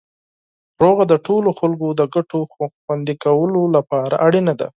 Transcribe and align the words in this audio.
سوله 0.77 1.03
د 1.11 1.13
ټولو 1.25 1.49
خلکو 1.59 1.87
د 1.99 2.01
ګټو 2.15 2.37
خوندي 2.83 3.15
کولو 3.23 3.61
لپاره 3.75 4.15
اړینه 4.27 4.53
ده. 4.59 4.67